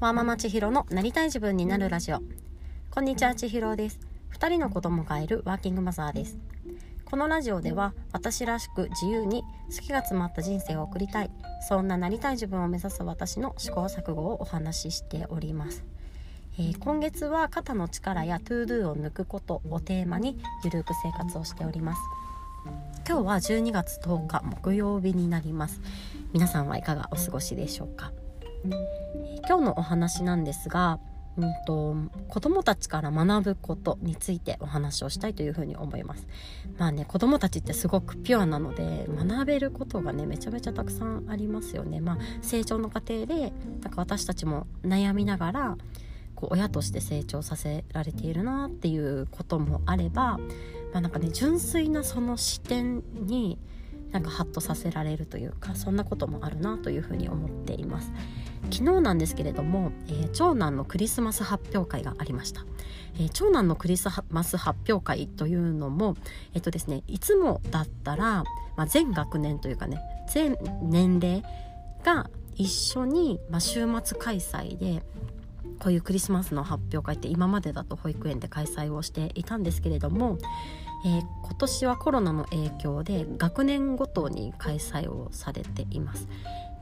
[0.00, 2.20] ワーママちひろのなりたい自分になるラジオ。
[2.90, 4.00] こんにちは千尋です。
[4.32, 6.38] 2人の子供がいるワーキングマザーです。
[7.04, 11.30] このラジオでは私らしく自由に好きが詰まった人生を送りたい。
[11.68, 15.84] そんななりたい自分を目指す私の試行錯誤をお話ししております。
[16.58, 22.00] えー、今月は肩の力や To Do を抜くことをテーマにゆるく生活をしております。
[23.06, 25.82] 今日は12月10日木曜日になります。
[26.32, 28.12] 皆さんはいかがお過ごしでしょうか？
[29.48, 30.98] 今日のお話なんですが、
[31.36, 31.96] うんと、
[32.28, 36.26] 子供たちから学ぶことについてお話をしたいというふうに思います。
[36.78, 42.00] まあね、子供たちってすごくピュアなので、学べることがね、めちゃめちゃたくさんありますよね。
[42.00, 43.52] まあ、成長の過程で、
[43.82, 45.76] なんか私たちも悩みながら、
[46.40, 50.38] こう親として成長させられているなっていうこともあれば、
[50.92, 53.58] まあ、なんかね純粋なその視点に
[54.10, 58.10] なんかハッとさせられるというかそんなこともあるなというふうに思っています
[58.70, 62.64] 昨日なんですけれども、えー、長男のクリスマス発表会がありました、
[63.14, 66.16] えー、長男のクリスマス発表会というのも
[66.54, 68.44] えっとですねいつもだったら、
[68.76, 70.00] まあ、全学年というかね
[70.32, 71.42] 全年齢
[72.04, 75.02] が一緒に、まあ、週末開催で
[75.80, 80.36] こういうクリスマスの発表会って今までだと保育園で開催をしていたんですけれども、
[81.06, 86.28] えー、今年はコロナの影響で学年ごとに開催をされています。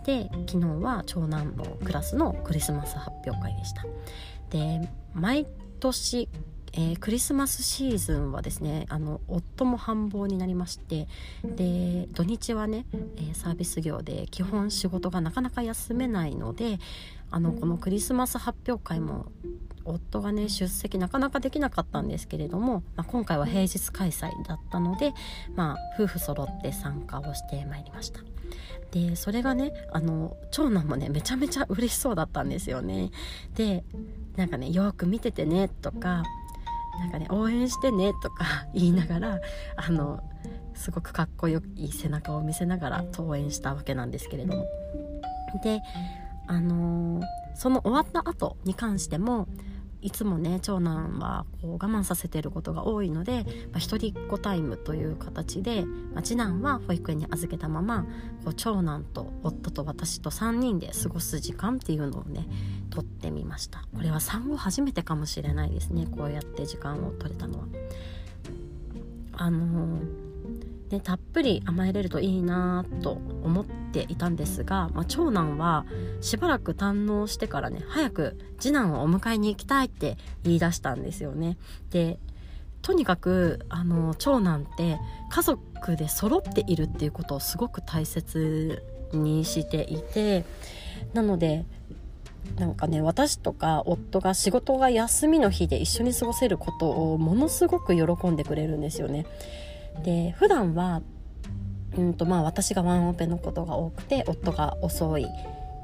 [0.09, 3.84] で昨日は長男のクラスのクリスマス発表会でした。
[4.48, 5.47] で毎
[5.81, 6.31] 年
[6.75, 11.09] えー、クリスマスシーズンはですねあの夫も繁忙になりまして
[11.42, 12.84] で土日はね、
[13.17, 16.78] えー、サービス業で基本仕事がなかなか休めないので
[17.31, 19.33] あのこのクリスマス発表会も
[19.84, 25.15] 夫がね出席なかなかできなかったんですけれども、まあ、今回は平日開催だったので、
[25.56, 28.20] まあ、夫婦揃って参加をしてまいりました。
[28.91, 33.11] でそれがねあの長男もねめちゃめちゃ嬉しそうだったんですよね。
[33.55, 33.85] で
[34.37, 36.23] なんかねよく見ててねとか
[36.99, 39.41] なんかね応援してねとか 言いながら
[39.77, 40.22] あの
[40.75, 44.67] すごくかっこよい背中を見せながら登園したわけなんですけれども。
[45.62, 45.81] で
[46.47, 47.25] あのー、
[47.55, 49.49] その終わった後に関しても
[50.00, 58.04] いつもね長男はこう我慢させてることが多いので、まあ、一人っ子タイムという形で、まあ、次男は保育園に預けたまま
[58.44, 62.47] こう長男と夫と私と3人で過ごす時間っていうのをね
[62.91, 63.82] とってみました。
[63.94, 67.65] これは産後初めてかもしれないですねこうやって時間を取れたのは。
[69.32, 70.28] あのー
[70.91, 75.84] ね、たっぷり甘えれるといいなと思っていたんですが、まあ、長男は
[76.21, 81.59] しばらく堪能してからね早く次男をお迎えに行きたいって言い出したんですよね。
[81.91, 82.19] で
[82.81, 84.98] とにかくあの長男って
[85.31, 88.82] 家族で揃っているっていうことをすごく大切
[89.12, 90.44] にしていて
[91.12, 91.66] なので
[92.56, 99.27] なんかね私とか夫が仕事が休みの日で一緒に過ごせることをものすごく喜んでくれるんですよね。
[100.03, 101.03] で普段は
[101.97, 105.26] うんとまあ私がワンオペのことが多くて夫が遅い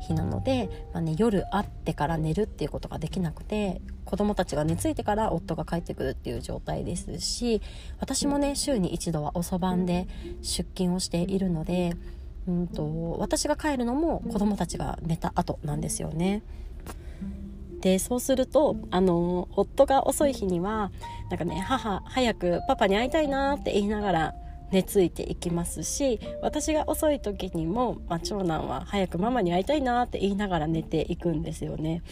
[0.05, 7.63] 日なので、まあね、夜会ってから寝るっていうことができなくて子供たちが寝ついてから夫が帰ってくるっていう状態ですし
[8.01, 10.07] 私もね週に一度は遅番で
[10.43, 11.97] 出勤をしているので
[12.47, 16.43] うんと私が帰るのも子供たちが寝た後なんですよね。
[17.85, 20.91] でそうするとあの夫が遅い日には
[21.29, 24.35] なんかね母早くパパに会いたいなって言いながら
[24.73, 32.03] 寝ついていきますし私が遅い時にも、まあ、長男は早くママに会いたいなって言いながら寝ていくんですよね。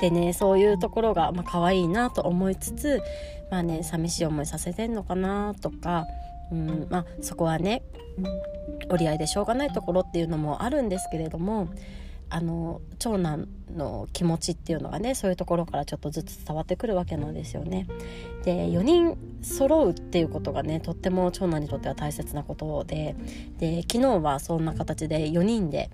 [0.00, 3.02] でねそういうところが、まあ可愛いなと思いつつ
[3.50, 6.06] まあね寂しい思いさせてんのかなとか、
[6.50, 7.82] うんまあ、そこはね
[8.88, 11.68] 折り合いでしょうがないところっていうのもあるんですけれども
[12.30, 17.86] あの長男の気持ちっていうのがねそういうところからちょっとずつ伝わってくるわけなんですよね。
[18.44, 23.16] で4人揃うっていうことがねとっても長男にとっては大切なことで
[23.58, 25.90] で昨日はそんな形で4人で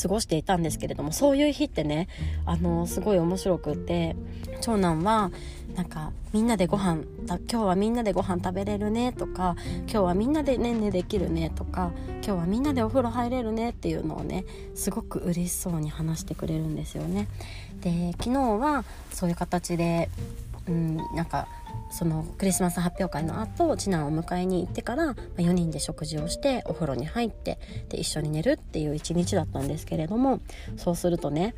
[0.00, 2.08] 過ごしていたんですけれどもそういう日ってね
[2.44, 4.16] あのすごい面白くって
[4.60, 5.30] 長男は
[5.74, 14.44] なんかみんなでご飯今日はみんなでご飯食べれるねとか今日はみんなでねんねできるねとか今日はみんなでお風呂入れるねっていうのをね
[14.74, 17.28] すごく嬉しそうに話してくれるんですよね。
[17.80, 20.10] で昨日はそういう形で
[20.68, 21.48] うんなんか
[21.90, 27.58] そのクリスマス発表会の後次男を迎えに行ってから、まあ、4人で食事をしてお風呂に入って
[27.88, 30.40] で一緒に寝るっていう一日だったんですけれども
[30.76, 31.54] そうするとね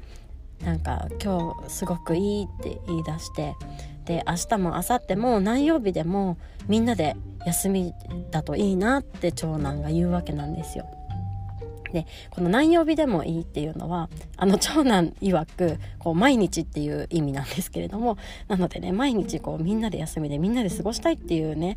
[0.65, 3.55] なんか今日すごくいいって言い出して
[4.05, 6.39] で明日も明後日も何曜日でも
[6.69, 7.17] みんなで
[7.47, 7.95] 休み
[8.31, 10.87] だといいなって長男が言うわけなんですよ。
[11.93, 18.17] でこの何曜日でもいいっていうのはあの長男曰くこう毎日っていう意味なんですけれども
[18.49, 21.77] なのでね毎日こうみんなで休みでみんなで過ごしたいっていうね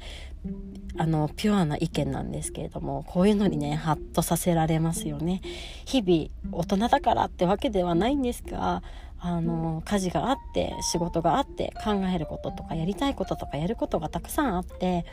[0.97, 5.41] あのピュアな意見なんですけれどもこういうのにねハッとさせられますよね
[5.85, 8.83] 日々大人だからってわけではないんですが
[9.19, 15.05] あの家事があって仕事があって考えることとかやりたいこととかやることがたくさんあって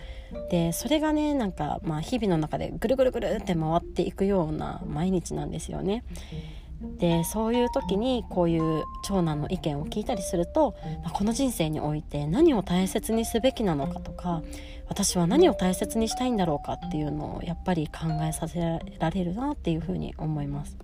[0.51, 6.05] でそれがねなんか、まあ、日々の中でぐるぐるぐるって回っていくような毎日なんですよね。
[6.99, 14.43] でそういう時にこういう長男の意見を聞いたりすると、まあ、この人生において何を大切にすべきなのかとか
[14.89, 20.77] 私は何を大切にしたいんだろうかっていうのをやっぱり考えさせられるなっていうふうに思います。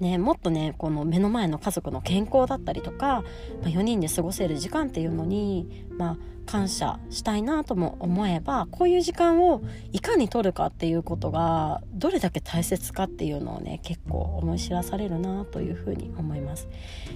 [0.00, 3.22] ね、もっとねこの目の前の家族の健康だったりとか、
[3.62, 9.62] まあ、4人で過ごせる時間っていうのに、まあ、感謝したいなとも思えばこういう時間を
[9.92, 16.68] いかに取るかっていうことがどれだけ大切かっていうのをね結構思い知らされるなというふうに思います。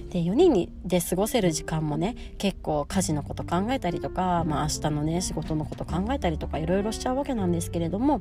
[0.09, 8.19] で4人で過ごせる時間もね結構家事のこと考えたりとか、まあ、明日のね仕事のこと考えたりとかいろいろしちゃうわけなんですけれども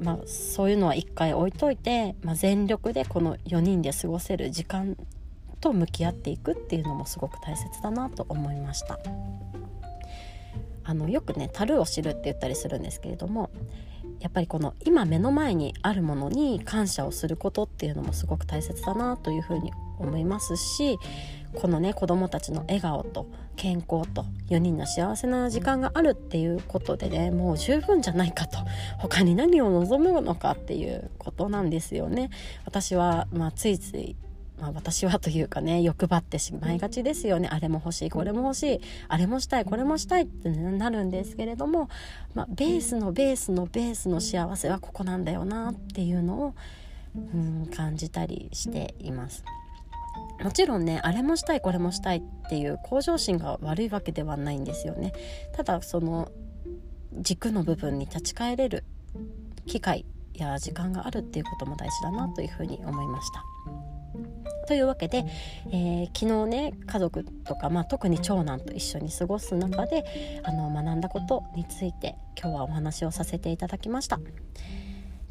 [0.00, 4.96] まあ、そういうのは一回置いといて、まあ、全力でこの4人で過ごせる時間
[5.60, 8.98] と向き合っていくっていうのもすごく大切だなと思いました
[10.84, 13.50] あのよくね樽を知るって言ったりするんですけれども
[14.20, 20.98] やっぱりこの今目の前にあるものに感謝をすることっていうのもすごく大切だなというふうに思いますし
[21.54, 23.26] このね子どもたちの笑顔と
[23.56, 28.58] 健康と4人の幸せな時間があるっていうことでねもう十分じゃないかと
[28.98, 32.30] 他に何を望むのかっていうことなんですよね。
[32.64, 34.16] 私は、まあ、ついつい
[34.60, 41.88] まあ、私はというかね欲張ってしまいがちですよねあれも欲しいこれも欲しいあれもしたいこれもしたいってなるんですけれども、
[42.34, 46.54] まあ、ベースのベースのベースの幸せはここなんだよなっていうのを、
[47.16, 49.44] うん、感じたりしています。
[50.42, 55.12] もちろんねあれもしたいこれもしたいっていう向上心が悪いわけではないんですよね
[55.52, 56.30] ただその
[57.14, 58.84] 軸の部分に立ち返れる
[59.66, 60.04] 機会
[60.34, 63.53] や時間があるっていうことも大事だなというふうに思いました。
[64.64, 65.24] というわけで、
[65.70, 74.18] えー、昨日ね家族とか、まあ、特に長男と一緒に過ごす中であの学んだことについて今日はお話をさせていただきました。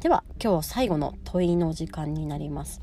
[0.00, 2.82] では今日最後の問いの時間になります。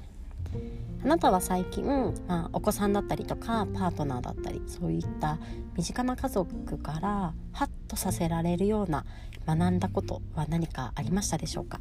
[1.03, 1.85] あなたは最近、
[2.27, 5.39] まあ、お子さんだったりとかパートナーだったりそういった
[5.75, 9.05] 身近な家族からハッとさせられるような
[9.47, 11.79] 学んだことは何かありましたでしょうか？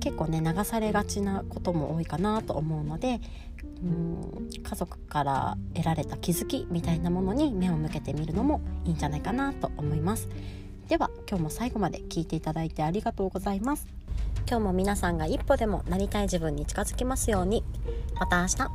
[0.00, 3.20] 結構ね流されがちなことも多いかなと思うので
[3.82, 10.28] うん家族から得られた気づきみたいなものに目を向けてみるのもいいんじゃないかなと思います。
[10.88, 13.86] では今日も最後まで聞いていただいてありがとうございます。
[14.46, 17.64] 今日も皆さんが一歩でもなりたい自分に近づきますように。
[18.18, 18.73] また明日。